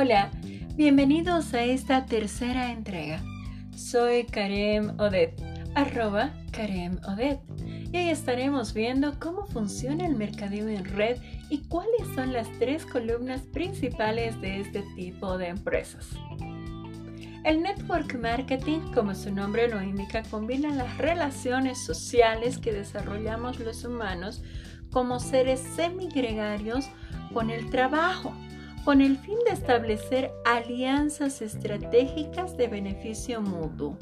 Hola, 0.00 0.30
bienvenidos 0.76 1.54
a 1.54 1.64
esta 1.64 2.06
tercera 2.06 2.70
entrega. 2.70 3.20
Soy 3.74 4.26
Karem 4.26 4.90
Odet, 5.00 5.42
arroba 5.74 6.30
Karem 6.52 7.00
Odet, 7.08 7.40
y 7.92 7.96
hoy 7.96 8.08
estaremos 8.08 8.74
viendo 8.74 9.18
cómo 9.18 9.44
funciona 9.46 10.06
el 10.06 10.14
mercadeo 10.14 10.68
en 10.68 10.84
red 10.84 11.18
y 11.50 11.66
cuáles 11.66 12.06
son 12.14 12.32
las 12.32 12.48
tres 12.60 12.86
columnas 12.86 13.40
principales 13.40 14.40
de 14.40 14.60
este 14.60 14.84
tipo 14.94 15.36
de 15.36 15.48
empresas. 15.48 16.06
El 17.42 17.60
network 17.60 18.14
marketing, 18.20 18.92
como 18.94 19.16
su 19.16 19.34
nombre 19.34 19.66
lo 19.66 19.82
indica, 19.82 20.22
combina 20.22 20.72
las 20.72 20.96
relaciones 20.96 21.84
sociales 21.84 22.58
que 22.58 22.70
desarrollamos 22.70 23.58
los 23.58 23.84
humanos 23.84 24.44
como 24.92 25.18
seres 25.18 25.58
semigregarios 25.74 26.88
con 27.32 27.50
el 27.50 27.68
trabajo 27.68 28.32
con 28.88 29.02
el 29.02 29.18
fin 29.18 29.36
de 29.44 29.52
establecer 29.52 30.32
alianzas 30.46 31.42
estratégicas 31.42 32.56
de 32.56 32.68
beneficio 32.68 33.42
mutuo. 33.42 33.98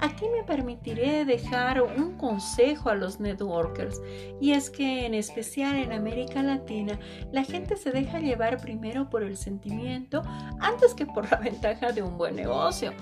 Aquí 0.00 0.24
me 0.36 0.42
permitiré 0.42 1.24
dejar 1.24 1.80
un 1.80 2.16
consejo 2.18 2.90
a 2.90 2.96
los 2.96 3.20
networkers 3.20 4.02
y 4.40 4.50
es 4.50 4.68
que 4.68 5.06
en 5.06 5.14
especial 5.14 5.76
en 5.76 5.92
América 5.92 6.42
Latina 6.42 6.98
la 7.30 7.44
gente 7.44 7.76
se 7.76 7.92
deja 7.92 8.18
llevar 8.18 8.60
primero 8.60 9.08
por 9.08 9.22
el 9.22 9.36
sentimiento 9.36 10.24
antes 10.58 10.92
que 10.92 11.06
por 11.06 11.30
la 11.30 11.36
ventaja 11.44 11.92
de 11.92 12.02
un 12.02 12.18
buen 12.18 12.34
negocio. 12.34 12.92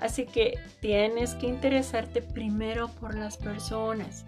Así 0.00 0.26
que 0.26 0.54
tienes 0.80 1.36
que 1.36 1.46
interesarte 1.46 2.22
primero 2.22 2.88
por 2.88 3.14
las 3.14 3.36
personas. 3.36 4.26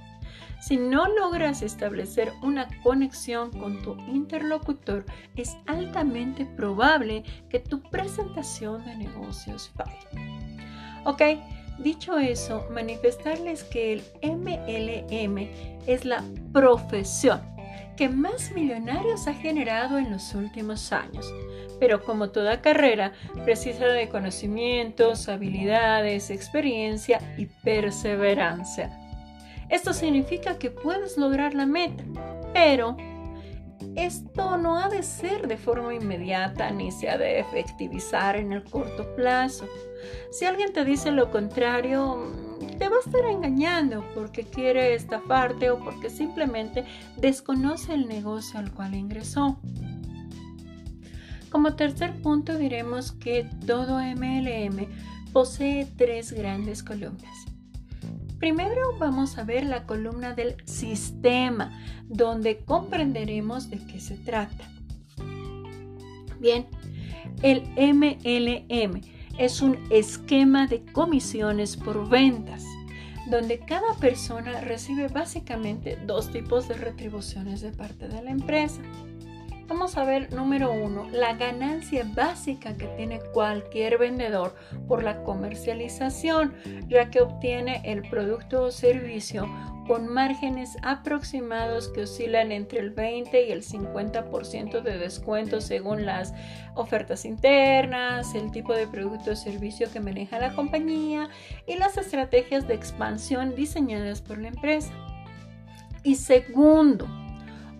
Si 0.60 0.77
no 0.77 1.06
logras 1.09 1.62
establecer 1.62 2.32
una 2.42 2.69
conexión 2.82 3.50
con 3.50 3.82
tu 3.82 3.96
interlocutor, 4.09 5.05
es 5.36 5.56
altamente 5.66 6.44
probable 6.44 7.22
que 7.48 7.61
tu 7.61 7.80
presentación 7.83 8.84
de 8.84 8.97
negocios 8.97 9.70
falle. 9.77 10.08
Ok, 11.05 11.22
dicho 11.78 12.19
eso, 12.19 12.66
manifestarles 12.70 13.64
que 13.64 13.92
el 13.92 14.03
MLM 14.22 15.48
es 15.86 16.05
la 16.05 16.25
profesión 16.53 17.41
que 17.98 18.08
más 18.08 18.53
millonarios 18.53 19.27
ha 19.27 19.34
generado 19.34 19.98
en 19.98 20.12
los 20.12 20.33
últimos 20.36 20.92
años. 20.92 21.34
Pero 21.81 22.05
como 22.05 22.31
toda 22.31 22.60
carrera, 22.60 23.12
precisa 23.44 23.86
de 23.86 24.08
conocimientos, 24.08 25.28
habilidades, 25.28 26.31
experiencia 26.31 27.20
y 27.36 27.47
perseverancia. 27.47 29.08
Esto 29.70 29.92
significa 29.92 30.58
que 30.58 30.70
puedes 30.70 31.19
lograr 31.19 31.55
la 31.55 31.66
meta, 31.66 32.05
pero 32.52 32.97
esto 33.97 34.56
no 34.58 34.78
ha 34.78 34.88
de 34.88 35.02
ser 35.02 35.48
de 35.48 35.56
forma 35.56 35.94
inmediata 35.94 36.70
ni 36.70 36.91
se 36.91 37.10
ha 37.10 37.19
de 37.19 37.41
efectivizar 37.41 38.36
en 38.36 38.52
el 38.52 38.64
corto 38.64 39.14
plazo. 39.14 39.66
Si 40.30 40.44
alguien 40.44 40.72
te 40.72 40.84
dice 40.84 41.10
lo 41.10 41.30
contrario, 41.30 42.33
te 42.78 42.88
va 42.88 42.97
a 42.97 43.00
estar 43.05 43.25
engañando 43.25 44.05
porque 44.14 44.44
quiere 44.44 44.94
estafarte 44.94 45.70
o 45.70 45.78
porque 45.78 46.10
simplemente 46.10 46.84
desconoce 47.16 47.94
el 47.94 48.06
negocio 48.06 48.58
al 48.58 48.72
cual 48.72 48.94
ingresó. 48.94 49.58
Como 51.50 51.75
tercer 51.75 52.14
punto 52.22 52.56
diremos 52.56 53.12
que 53.12 53.48
todo 53.66 53.98
MLM 54.00 54.86
posee 55.32 55.86
tres 55.97 56.32
grandes 56.32 56.82
columnas. 56.82 57.47
Primero 58.39 58.97
vamos 58.98 59.36
a 59.36 59.44
ver 59.44 59.64
la 59.64 59.84
columna 59.84 60.34
del 60.34 60.56
sistema, 60.64 61.72
donde 62.08 62.58
comprenderemos 62.58 63.69
de 63.69 63.78
qué 63.78 64.00
se 64.00 64.14
trata. 64.17 64.70
Bien, 66.39 66.66
el 67.42 67.62
MLM 67.77 69.00
es 69.39 69.61
un 69.61 69.78
esquema 69.91 70.66
de 70.69 70.84
comisiones 70.84 71.76
por 71.76 72.09
ventas, 72.09 72.65
donde 73.28 73.59
cada 73.59 73.94
persona 73.94 74.60
recibe 74.60 75.09
básicamente 75.09 75.99
dos 76.06 76.31
tipos 76.31 76.69
de 76.69 76.75
retribuciones 76.75 77.60
de 77.60 77.72
parte 77.72 78.09
de 78.09 78.22
la 78.22 78.31
empresa. 78.31 78.81
Vamos 79.69 79.99
a 79.99 80.05
ver, 80.05 80.33
número 80.33 80.73
uno, 80.73 81.06
la 81.12 81.34
ganancia 81.34 82.06
básica 82.15 82.75
que 82.75 82.87
tiene 82.97 83.21
cualquier 83.34 83.99
vendedor 83.99 84.56
por 84.89 85.03
la 85.03 85.23
comercialización, 85.25 86.55
ya 86.89 87.11
que 87.11 87.21
obtiene 87.21 87.83
el 87.84 88.01
producto 88.09 88.62
o 88.62 88.71
servicio 88.71 89.47
con 89.87 90.09
márgenes 90.09 90.79
aproximados 90.83 91.89
que 91.89 92.05
oscilan 92.05 92.51
entre 92.51 92.81
el 92.81 92.91
20 92.93 93.47
y 93.47 93.53
el 93.53 93.62
50% 93.62 94.81
de 94.81 94.97
descuento 94.97 95.61
según 95.61 96.06
las 96.06 96.33
ofertas 96.75 97.27
internas, 97.27 98.35
el 98.35 98.50
tipo 98.50 98.73
de 98.73 98.87
producto 98.87 99.33
o 99.33 99.37
servicio 99.37 99.93
que 99.93 100.00
maneja 100.00 100.39
la 100.39 100.55
compañía 100.55 101.29
y 101.67 101.77
las 101.77 101.99
estrategias 101.99 102.67
de 102.67 102.75
expansión 102.75 103.55
diseñadas 103.55 104.23
por 104.23 104.39
la 104.39 104.49
empresa. 104.49 104.93
Y 106.05 106.15
segundo, 106.15 107.06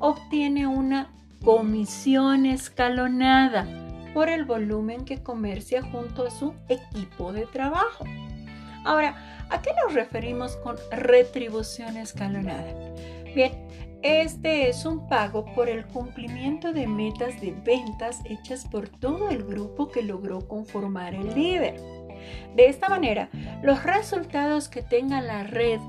obtiene 0.01 0.67
una 0.67 1.15
comisión 1.45 2.47
escalonada 2.47 3.67
por 4.15 4.29
el 4.29 4.45
volumen 4.45 5.05
que 5.05 5.23
comercia 5.23 5.83
junto 5.83 6.27
a 6.27 6.31
su 6.31 6.55
equipo 6.69 7.33
de 7.33 7.47
trabajo. 7.47 8.05
Ahora, 8.85 9.47
¿a 9.51 9.61
qué 9.63 9.71
nos 9.85 9.95
referimos 9.95 10.57
con 10.57 10.77
retribución 10.91 11.97
escalonada? 11.97 12.73
Bien, 13.35 13.53
este 14.03 14.69
es 14.69 14.85
un 14.85 15.09
pago 15.09 15.45
por 15.55 15.69
el 15.69 15.85
cumplimiento 15.87 16.73
de 16.73 16.87
metas 16.87 17.41
de 17.41 17.53
ventas 17.65 18.21
hechas 18.25 18.65
por 18.67 18.89
todo 18.89 19.31
el 19.31 19.45
grupo 19.45 19.89
que 19.89 20.03
logró 20.03 20.47
conformar 20.47 21.15
el 21.15 21.35
líder. 21.35 21.81
De 22.55 22.67
esta 22.67 22.89
manera, 22.89 23.29
los 23.63 23.83
resultados 23.83 24.69
que 24.69 24.83
tenga 24.83 25.21
la 25.21 25.45
red 25.45 25.81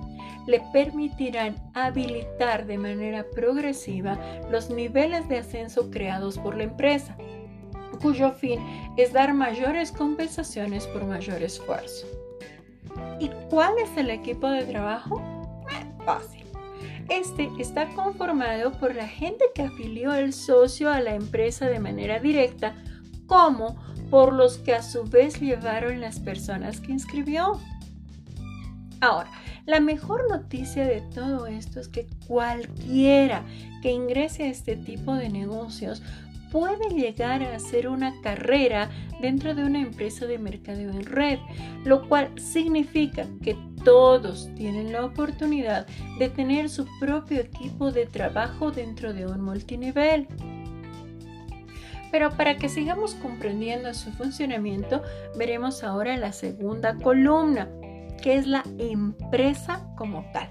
le 0.47 0.62
permitirán 0.73 1.56
habilitar 1.73 2.66
de 2.66 2.78
manera 2.78 3.25
progresiva 3.35 4.17
los 4.51 4.69
niveles 4.69 5.28
de 5.29 5.40
ascenso 5.40 5.90
creados 5.91 6.38
por 6.38 6.56
la 6.57 6.63
empresa, 6.63 7.16
cuyo 8.01 8.31
fin 8.31 8.59
es 8.97 9.13
dar 9.13 9.34
mayores 9.34 9.91
compensaciones 9.91 10.88
por 10.88 11.06
mayor 11.06 11.44
esfuerzo. 11.44 12.07
¿Y 13.19 13.29
cuál 13.50 13.73
es 13.78 13.95
el 13.97 14.09
equipo 14.09 14.50
de 14.50 14.63
trabajo? 14.63 15.22
Fácil. 16.06 16.45
Este 17.09 17.50
está 17.59 17.88
conformado 17.89 18.72
por 18.73 18.95
la 18.95 19.07
gente 19.07 19.45
que 19.56 19.63
afilió 19.63 20.13
el 20.13 20.31
socio 20.31 20.91
a 20.91 21.01
la 21.01 21.16
empresa 21.16 21.68
de 21.68 21.79
manera 21.79 22.19
directa, 22.19 22.75
como 23.25 23.75
por 24.09 24.34
los 24.34 24.57
que 24.59 24.73
a 24.73 24.84
su 24.84 25.03
vez 25.03 25.39
llevaron 25.39 26.01
las 26.01 26.19
personas 26.19 26.79
que 26.79 26.91
inscribió. 26.91 27.59
Ahora, 29.02 29.32
la 29.66 29.80
mejor 29.80 30.30
noticia 30.30 30.86
de 30.86 31.02
todo 31.02 31.48
esto 31.48 31.80
es 31.80 31.88
que 31.88 32.08
cualquiera 32.28 33.44
que 33.82 33.92
ingrese 33.92 34.44
a 34.44 34.48
este 34.48 34.76
tipo 34.76 35.16
de 35.16 35.30
negocios 35.30 36.02
puede 36.52 36.90
llegar 36.90 37.44
a 37.44 37.56
hacer 37.56 37.88
una 37.88 38.20
carrera 38.22 38.90
dentro 39.22 39.56
de 39.56 39.64
una 39.64 39.80
empresa 39.80 40.26
de 40.26 40.40
mercadeo 40.40 40.90
en 40.90 41.06
red, 41.06 41.40
lo 41.86 42.08
cual 42.10 42.32
significa 42.38 43.26
que 43.42 43.56
todos 43.84 44.50
tienen 44.56 44.92
la 44.92 45.06
oportunidad 45.06 45.88
de 46.18 46.30
tener 46.30 46.70
su 46.70 46.86
propio 47.00 47.40
equipo 47.40 47.92
de 47.92 48.06
trabajo 48.06 48.72
dentro 48.72 49.14
de 49.14 49.26
un 49.26 49.42
multinivel. 49.42 50.28
Pero 52.12 52.31
para 52.31 52.58
que 52.58 52.70
sigamos 52.70 53.14
comprendiendo 53.16 53.94
su 53.94 54.12
funcionamiento, 54.12 55.04
veremos 55.38 55.84
ahora 55.84 56.18
la 56.18 56.34
segunda 56.34 56.96
columna, 56.96 57.70
que 58.19 58.35
es 58.35 58.47
la 58.47 58.63
empresa 58.78 59.85
como 59.96 60.24
tal. 60.31 60.50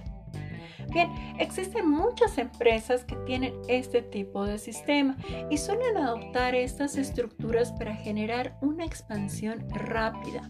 Bien, 0.91 1.11
existen 1.39 1.89
muchas 1.89 2.39
empresas 2.39 3.05
que 3.05 3.15
tienen 3.27 3.53
este 3.69 4.00
tipo 4.00 4.47
de 4.47 4.59
sistema 4.59 5.17
y 5.50 5.59
suelen 5.59 5.99
adoptar 5.99 6.55
estas 6.55 6.97
estructuras 6.97 7.73
para 7.73 7.94
generar 7.94 8.56
una 8.62 8.87
expansión 8.87 9.69
rápida. 9.70 10.49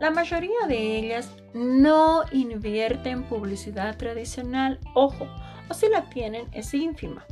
La 0.00 0.10
mayoría 0.10 0.66
de 0.68 0.98
ellas 0.98 1.30
no 1.54 2.22
invierten 2.32 3.12
en 3.12 3.24
publicidad 3.24 3.96
tradicional, 3.96 4.78
ojo, 4.94 5.26
o 5.68 5.74
si 5.74 5.88
la 5.88 6.08
tienen 6.08 6.46
es 6.52 6.72
ínfima. 6.72 7.26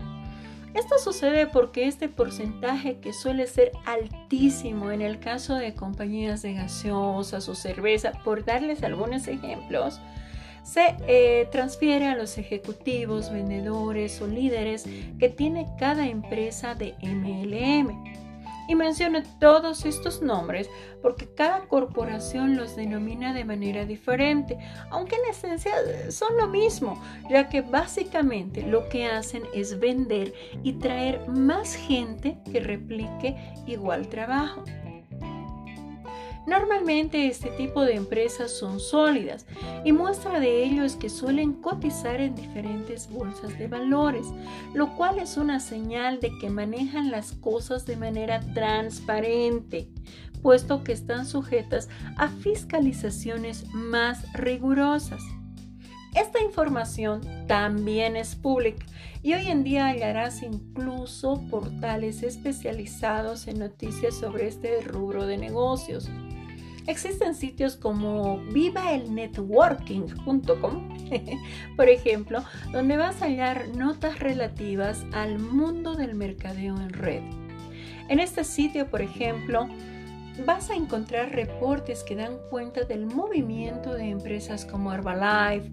Esto 0.77 0.99
sucede 0.99 1.47
porque 1.47 1.89
este 1.89 2.11
porcentaje 2.11 2.99
que 2.99 3.15
suele 3.15 3.47
ser 3.47 3.73
altísimo 3.87 4.91
en 4.91 5.01
el 5.01 5.19
caso 5.19 5.55
de 5.55 5.75
compañías 5.75 6.43
de 6.43 6.53
gaseosas 6.53 7.49
o 7.49 7.55
cerveza, 7.55 8.13
por 8.25 8.45
darles 8.45 8.83
algunos 8.83 9.27
ejemplos, 9.27 10.03
se 10.65 10.97
eh, 11.09 11.49
transfiere 11.51 12.09
a 12.09 12.15
los 12.15 12.37
ejecutivos, 12.37 13.33
vendedores 13.33 14.21
o 14.21 14.27
líderes 14.27 14.85
que 15.19 15.31
tiene 15.31 15.67
cada 15.79 16.09
empresa 16.09 16.75
de 16.75 16.95
MLM. 17.01 18.26
Y 18.69 18.75
menciono 18.75 19.23
todos 19.39 19.85
estos 19.85 20.23
nombres 20.23 20.69
porque 21.03 21.33
cada 21.35 21.61
corporación 21.69 22.57
los 22.57 22.77
denomina 22.77 23.33
de 23.33 23.45
manera 23.45 23.85
diferente, 23.85 24.59
aunque 24.91 25.17
en 25.17 25.31
esencia 25.31 25.73
son 26.11 26.37
lo 26.37 26.49
mismo, 26.49 27.01
ya 27.31 27.49
que 27.49 27.61
básicamente 27.61 28.63
lo 28.63 28.89
que 28.89 29.07
hacen 29.07 29.43
es 29.55 29.79
vender 29.79 30.35
y 30.63 30.75
traer 30.75 31.27
más 31.29 31.75
gente 31.75 32.39
que 32.51 32.61
replique 32.61 33.37
igual 33.67 34.09
trabajo. 34.09 34.65
Normalmente 36.47 37.27
este 37.27 37.51
tipo 37.51 37.85
de 37.85 37.95
empresas 37.95 38.53
son 38.53 38.79
sólidas 38.79 39.47
y 39.85 39.91
muestra 39.91 40.39
de 40.39 40.63
ello 40.63 40.85
es 40.85 40.95
que 40.95 41.11
suelen 41.11 41.55
cotizar 41.55 42.21
en 42.21 42.37
diferentes 42.37 43.11
bolsas 43.11 43.59
de 43.59 43.67
valores, 43.67 44.27
lo 44.73 44.95
cual 44.97 45.19
es 45.19 45.37
una 45.37 45.59
señal 45.59 46.21
de 46.21 46.31
que 46.39 46.49
manejan 46.49 47.11
las 47.11 47.33
cosas 47.33 47.85
de 47.85 47.97
manera 47.97 48.41
transparente, 48.55 49.89
puesto 50.41 50.85
que 50.85 50.93
están 50.93 51.27
sujetas 51.27 51.89
a 52.17 52.29
fiscalizaciones 52.29 53.67
más 53.73 54.33
rigurosas. 54.33 55.23
Esta 56.15 56.41
información 56.41 57.21
también 57.47 58.17
es 58.17 58.37
pública 58.37 58.87
y 59.23 59.35
hoy 59.35 59.49
en 59.49 59.65
día 59.65 59.89
hallarás 59.89 60.43
incluso 60.43 61.43
portales 61.51 62.23
especializados 62.23 63.49
en 63.49 63.59
noticias 63.59 64.15
sobre 64.15 64.47
este 64.47 64.81
rubro 64.81 65.27
de 65.27 65.37
negocios. 65.37 66.09
Existen 66.87 67.35
sitios 67.35 67.77
como 67.77 68.39
vivaelnetworking.com, 68.53 70.97
por 71.77 71.89
ejemplo, 71.89 72.45
donde 72.73 72.97
vas 72.97 73.21
a 73.23 73.27
hallar 73.27 73.67
notas 73.69 74.21
relativas 74.21 75.05
al 75.13 75.41
mundo 75.41 75.97
del 75.97 76.15
mercadeo 76.15 76.77
en 76.77 76.91
red. 76.91 77.23
En 78.09 78.21
este 78.21 78.45
sitio, 78.45 78.89
por 78.89 79.03
ejemplo, 79.03 79.67
vas 80.45 80.71
a 80.71 80.77
encontrar 80.77 81.33
reportes 81.33 82.05
que 82.05 82.15
dan 82.15 82.39
cuenta 82.51 82.85
del 82.85 83.07
movimiento 83.07 83.95
de 83.95 84.11
empresas 84.11 84.65
como 84.65 84.93
Herbalife, 84.93 85.73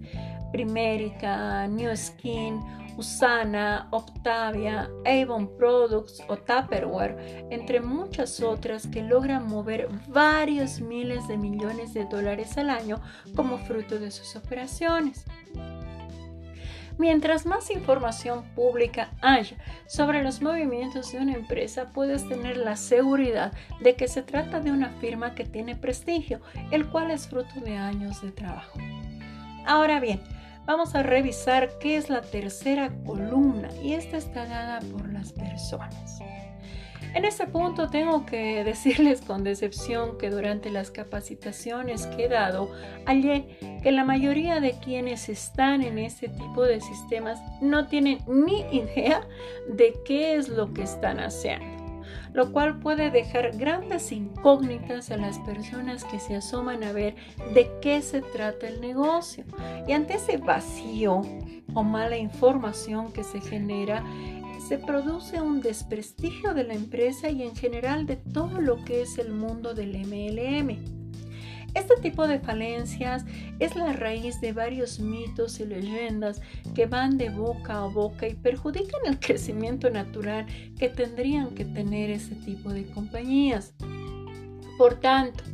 Primerica, 0.50 1.68
New 1.68 1.96
Skin 1.96 2.60
Usana, 2.96 3.88
Octavia, 3.90 4.90
Avon 5.04 5.56
Products 5.56 6.22
o 6.28 6.36
Tupperware, 6.36 7.46
entre 7.50 7.80
muchas 7.80 8.40
otras 8.40 8.86
que 8.86 9.02
logran 9.02 9.46
mover 9.46 9.88
varios 10.08 10.80
miles 10.80 11.26
de 11.28 11.36
millones 11.36 11.94
de 11.94 12.04
dólares 12.04 12.56
al 12.58 12.70
año 12.70 13.00
como 13.34 13.58
fruto 13.58 13.98
de 13.98 14.10
sus 14.10 14.36
operaciones. 14.36 15.24
Mientras 16.96 17.44
más 17.44 17.70
información 17.70 18.44
pública 18.54 19.10
haya 19.20 19.56
sobre 19.86 20.22
los 20.22 20.40
movimientos 20.40 21.10
de 21.10 21.18
una 21.18 21.34
empresa, 21.34 21.90
puedes 21.92 22.28
tener 22.28 22.56
la 22.56 22.76
seguridad 22.76 23.52
de 23.80 23.96
que 23.96 24.06
se 24.06 24.22
trata 24.22 24.60
de 24.60 24.70
una 24.70 24.90
firma 25.00 25.34
que 25.34 25.44
tiene 25.44 25.74
prestigio, 25.74 26.40
el 26.70 26.86
cual 26.86 27.10
es 27.10 27.26
fruto 27.26 27.60
de 27.60 27.76
años 27.76 28.22
de 28.22 28.30
trabajo. 28.30 28.78
Ahora 29.66 29.98
bien, 29.98 30.22
vamos 30.66 30.94
a 30.94 31.02
revisar 31.02 31.78
qué 31.78 31.96
es 31.96 32.08
la 32.10 32.22
tercera 32.22 32.92
columna 33.04 33.68
y 33.82 33.94
esta 33.94 34.16
está 34.16 34.46
dada 34.46 34.80
por 34.80 35.12
las 35.12 35.32
personas. 35.32 36.20
En 37.14 37.24
este 37.24 37.46
punto 37.46 37.88
tengo 37.90 38.26
que 38.26 38.64
decirles 38.64 39.20
con 39.20 39.44
decepción 39.44 40.18
que 40.18 40.30
durante 40.30 40.70
las 40.70 40.90
capacitaciones 40.90 42.06
que 42.06 42.24
he 42.24 42.28
dado 42.28 42.70
hallé 43.06 43.78
que 43.82 43.92
la 43.92 44.04
mayoría 44.04 44.60
de 44.60 44.72
quienes 44.72 45.28
están 45.28 45.82
en 45.82 45.98
este 45.98 46.28
tipo 46.28 46.62
de 46.64 46.80
sistemas 46.80 47.38
no 47.60 47.86
tienen 47.86 48.18
ni 48.26 48.62
idea 48.72 49.26
de 49.68 49.94
qué 50.04 50.36
es 50.36 50.48
lo 50.48 50.72
que 50.72 50.82
están 50.82 51.20
haciendo 51.20 51.83
lo 52.32 52.52
cual 52.52 52.78
puede 52.78 53.10
dejar 53.10 53.56
grandes 53.56 54.12
incógnitas 54.12 55.10
a 55.10 55.16
las 55.16 55.38
personas 55.40 56.04
que 56.04 56.20
se 56.20 56.36
asoman 56.36 56.84
a 56.84 56.92
ver 56.92 57.14
de 57.54 57.70
qué 57.80 58.02
se 58.02 58.22
trata 58.22 58.68
el 58.68 58.80
negocio. 58.80 59.44
Y 59.86 59.92
ante 59.92 60.14
ese 60.14 60.36
vacío 60.38 61.22
o 61.74 61.82
mala 61.82 62.16
información 62.16 63.12
que 63.12 63.24
se 63.24 63.40
genera, 63.40 64.02
se 64.68 64.78
produce 64.78 65.42
un 65.42 65.60
desprestigio 65.60 66.54
de 66.54 66.64
la 66.64 66.74
empresa 66.74 67.28
y 67.28 67.42
en 67.42 67.54
general 67.54 68.06
de 68.06 68.16
todo 68.16 68.60
lo 68.60 68.82
que 68.84 69.02
es 69.02 69.18
el 69.18 69.32
mundo 69.32 69.74
del 69.74 69.98
MLM. 69.98 71.03
Este 71.74 71.96
tipo 71.96 72.28
de 72.28 72.38
falencias 72.38 73.24
es 73.58 73.74
la 73.74 73.92
raíz 73.92 74.40
de 74.40 74.52
varios 74.52 75.00
mitos 75.00 75.58
y 75.58 75.66
leyendas 75.66 76.40
que 76.74 76.86
van 76.86 77.18
de 77.18 77.30
boca 77.30 77.82
a 77.82 77.86
boca 77.86 78.28
y 78.28 78.34
perjudican 78.34 79.00
el 79.06 79.18
crecimiento 79.20 79.90
natural 79.90 80.46
que 80.78 80.88
tendrían 80.88 81.50
que 81.50 81.64
tener 81.64 82.10
ese 82.10 82.36
tipo 82.36 82.72
de 82.72 82.86
compañías. 82.86 83.74
Por 84.78 84.94
tanto, 85.00 85.44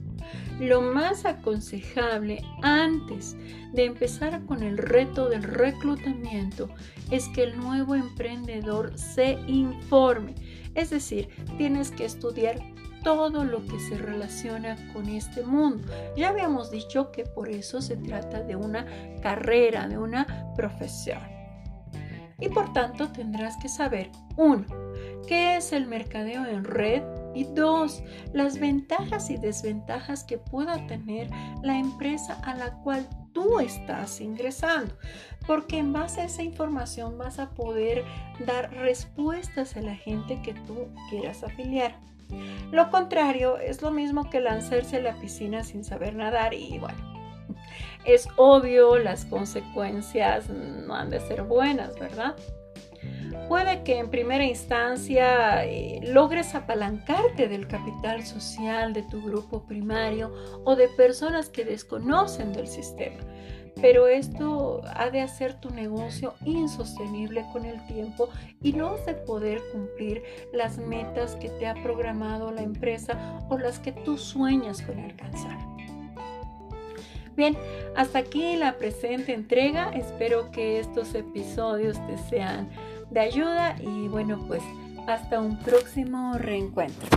lo 0.60 0.82
más 0.82 1.24
aconsejable 1.24 2.42
antes 2.60 3.34
de 3.72 3.86
empezar 3.86 4.44
con 4.44 4.62
el 4.62 4.76
reto 4.76 5.30
del 5.30 5.42
reclutamiento 5.42 6.68
es 7.10 7.28
que 7.28 7.44
el 7.44 7.58
nuevo 7.58 7.94
emprendedor 7.94 8.96
se 8.98 9.38
informe. 9.46 10.34
Es 10.74 10.90
decir, 10.90 11.28
tienes 11.56 11.90
que 11.90 12.04
estudiar 12.04 12.60
todo 13.02 13.44
lo 13.44 13.64
que 13.66 13.78
se 13.80 13.96
relaciona 13.96 14.76
con 14.92 15.08
este 15.08 15.42
mundo. 15.42 15.86
Ya 16.16 16.28
habíamos 16.28 16.70
dicho 16.70 17.10
que 17.10 17.24
por 17.24 17.48
eso 17.48 17.80
se 17.80 17.96
trata 17.96 18.42
de 18.42 18.56
una 18.56 18.86
carrera, 19.22 19.88
de 19.88 19.98
una 19.98 20.52
profesión. 20.54 21.20
Y 22.40 22.48
por 22.48 22.72
tanto 22.72 23.08
tendrás 23.08 23.56
que 23.58 23.68
saber, 23.68 24.10
uno, 24.36 24.64
qué 25.28 25.56
es 25.56 25.72
el 25.72 25.86
mercadeo 25.86 26.46
en 26.46 26.64
red 26.64 27.02
y 27.34 27.44
dos, 27.44 28.02
las 28.32 28.58
ventajas 28.58 29.30
y 29.30 29.36
desventajas 29.36 30.24
que 30.24 30.38
pueda 30.38 30.86
tener 30.86 31.30
la 31.62 31.78
empresa 31.78 32.40
a 32.42 32.54
la 32.54 32.72
cual 32.82 33.06
tú 33.32 33.60
estás 33.60 34.20
ingresando. 34.20 34.94
Porque 35.46 35.78
en 35.78 35.92
base 35.92 36.22
a 36.22 36.24
esa 36.24 36.42
información 36.42 37.18
vas 37.18 37.38
a 37.38 37.50
poder 37.50 38.04
dar 38.46 38.72
respuestas 38.72 39.76
a 39.76 39.82
la 39.82 39.94
gente 39.94 40.40
que 40.42 40.54
tú 40.66 40.88
quieras 41.10 41.42
afiliar. 41.42 41.98
Lo 42.70 42.90
contrario 42.90 43.58
es 43.58 43.82
lo 43.82 43.90
mismo 43.90 44.30
que 44.30 44.40
lanzarse 44.40 44.96
a 44.96 45.00
la 45.00 45.14
piscina 45.16 45.64
sin 45.64 45.84
saber 45.84 46.14
nadar 46.14 46.54
y 46.54 46.78
bueno, 46.78 46.98
es 48.04 48.28
obvio 48.36 48.98
las 48.98 49.24
consecuencias 49.24 50.48
no 50.48 50.94
han 50.94 51.10
de 51.10 51.20
ser 51.20 51.42
buenas, 51.42 51.98
¿verdad? 51.98 52.36
Puede 53.48 53.82
que 53.82 53.98
en 53.98 54.10
primera 54.10 54.44
instancia 54.44 55.64
eh, 55.64 56.00
logres 56.04 56.54
apalancarte 56.54 57.48
del 57.48 57.66
capital 57.66 58.24
social 58.24 58.92
de 58.92 59.02
tu 59.02 59.22
grupo 59.22 59.66
primario 59.66 60.32
o 60.64 60.76
de 60.76 60.88
personas 60.88 61.48
que 61.48 61.64
desconocen 61.64 62.52
del 62.52 62.68
sistema 62.68 63.18
pero 63.80 64.08
esto 64.08 64.82
ha 64.94 65.10
de 65.10 65.20
hacer 65.20 65.54
tu 65.54 65.70
negocio 65.70 66.34
insostenible 66.44 67.44
con 67.52 67.64
el 67.64 67.84
tiempo 67.86 68.28
y 68.62 68.72
no 68.72 68.90
has 68.90 69.06
de 69.06 69.14
poder 69.14 69.60
cumplir 69.72 70.22
las 70.52 70.78
metas 70.78 71.36
que 71.36 71.48
te 71.48 71.66
ha 71.66 71.74
programado 71.82 72.50
la 72.50 72.62
empresa 72.62 73.38
o 73.48 73.58
las 73.58 73.78
que 73.78 73.92
tú 73.92 74.18
sueñas 74.18 74.82
con 74.82 74.98
alcanzar. 74.98 75.58
Bien, 77.36 77.56
hasta 77.96 78.18
aquí 78.18 78.56
la 78.56 78.76
presente 78.76 79.32
entrega. 79.32 79.90
Espero 79.92 80.50
que 80.50 80.78
estos 80.78 81.14
episodios 81.14 81.96
te 82.06 82.18
sean 82.28 82.68
de 83.10 83.20
ayuda 83.20 83.76
y 83.80 84.08
bueno, 84.08 84.44
pues 84.46 84.62
hasta 85.06 85.40
un 85.40 85.58
próximo 85.58 86.34
reencuentro. 86.38 87.08